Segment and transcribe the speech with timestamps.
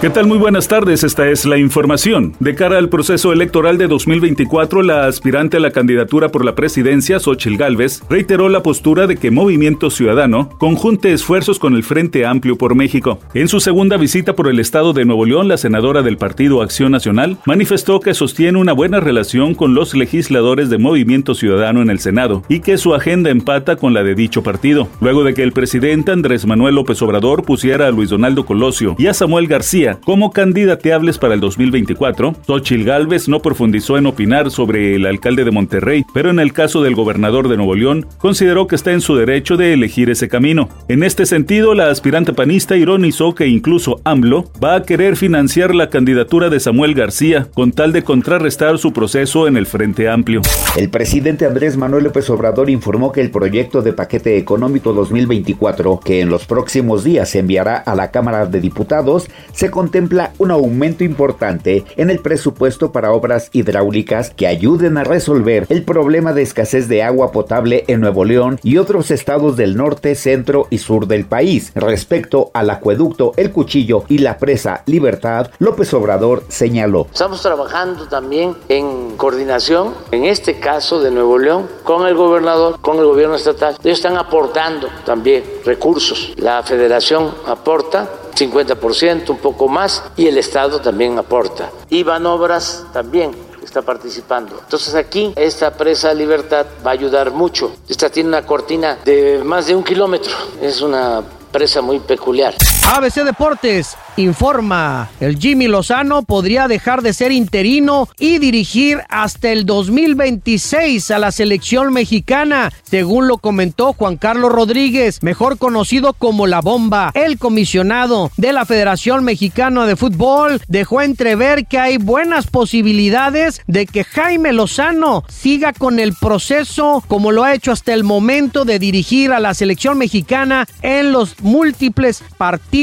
[0.00, 0.26] ¿Qué tal?
[0.26, 2.34] Muy buenas tardes, esta es la información.
[2.40, 7.20] De cara al proceso electoral de 2024, la aspirante a la candidatura por la presidencia,
[7.20, 12.56] Xochil Gálvez, reiteró la postura de que Movimiento Ciudadano conjunte esfuerzos con el Frente Amplio
[12.56, 13.18] por México.
[13.34, 16.92] En su segunda visita por el estado de Nuevo León, la senadora del Partido Acción
[16.92, 21.98] Nacional manifestó que sostiene una buena relación con los legisladores de Movimiento Ciudadano en el
[21.98, 24.88] Senado y que su agenda empata con la de dicho partido.
[25.02, 29.06] Luego de que el presidente Andrés Manuel López Obrador pusiera a Luis Donaldo Colosio y
[29.06, 34.94] a Samuel García como candidateables para el 2024, Xochil Gálvez no profundizó en opinar sobre
[34.94, 38.76] el alcalde de Monterrey, pero en el caso del gobernador de Nuevo León, consideró que
[38.76, 40.68] está en su derecho de elegir ese camino.
[40.88, 45.90] En este sentido, la aspirante panista ironizó que incluso AMLO va a querer financiar la
[45.90, 50.42] candidatura de Samuel García con tal de contrarrestar su proceso en el Frente Amplio.
[50.76, 56.20] El presidente Andrés Manuel López Obrador informó que el proyecto de paquete económico 2024, que
[56.20, 61.04] en los próximos días se enviará a la Cámara de Diputados, se contempla un aumento
[61.04, 66.86] importante en el presupuesto para obras hidráulicas que ayuden a resolver el problema de escasez
[66.86, 71.24] de agua potable en Nuevo León y otros estados del norte, centro y sur del
[71.24, 71.72] país.
[71.74, 77.06] Respecto al acueducto El Cuchillo y la presa Libertad, López Obrador señaló.
[77.10, 82.98] Estamos trabajando también en coordinación, en este caso de Nuevo León, con el gobernador, con
[82.98, 83.76] el gobierno estatal.
[83.82, 86.34] Ellos están aportando también recursos.
[86.36, 91.70] La federación aporta 50%, un poco más, y el Estado también aporta.
[91.88, 94.58] Y Obras también está participando.
[94.60, 97.72] Entonces aquí esta presa Libertad va a ayudar mucho.
[97.88, 100.32] Esta tiene una cortina de más de un kilómetro.
[100.60, 102.54] Es una presa muy peculiar.
[102.92, 109.64] ABC Deportes informa, el Jimmy Lozano podría dejar de ser interino y dirigir hasta el
[109.64, 116.60] 2026 a la selección mexicana, según lo comentó Juan Carlos Rodríguez, mejor conocido como La
[116.60, 117.12] Bomba.
[117.14, 123.86] El comisionado de la Federación Mexicana de Fútbol dejó entrever que hay buenas posibilidades de
[123.86, 128.80] que Jaime Lozano siga con el proceso como lo ha hecho hasta el momento de
[128.80, 132.79] dirigir a la selección mexicana en los múltiples partidos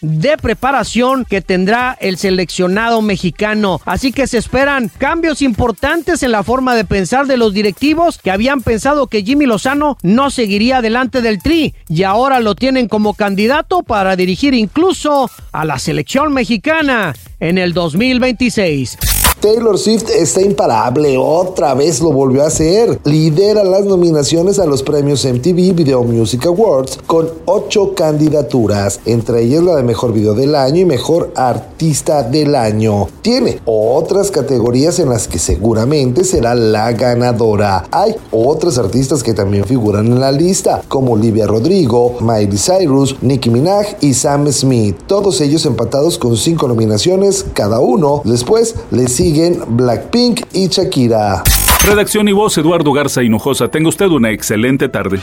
[0.00, 3.80] de preparación que tendrá el seleccionado mexicano.
[3.84, 8.30] Así que se esperan cambios importantes en la forma de pensar de los directivos que
[8.30, 13.14] habían pensado que Jimmy Lozano no seguiría delante del Tri y ahora lo tienen como
[13.14, 19.15] candidato para dirigir incluso a la selección mexicana en el 2026.
[19.40, 22.98] Taylor Swift está imparable, otra vez lo volvió a hacer.
[23.04, 29.62] Lidera las nominaciones a los premios MTV Video Music Awards con ocho candidaturas, entre ellas
[29.62, 33.08] la de Mejor Video del Año y Mejor Artista del Año.
[33.20, 37.86] Tiene otras categorías en las que seguramente será la ganadora.
[37.90, 43.50] Hay otras artistas que también figuran en la lista, como Olivia Rodrigo, Miley Cyrus, Nicki
[43.50, 48.22] Minaj y Sam Smith, todos ellos empatados con cinco nominaciones cada uno.
[48.24, 51.42] Después le sigue siguen Blackpink y Shakira.
[51.84, 53.66] Redacción y voz Eduardo Garza Hinojosa.
[53.66, 55.18] Tenga usted una excelente tarde.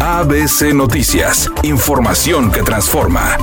[0.00, 1.48] ABC Noticias.
[1.62, 3.38] Información que transforma.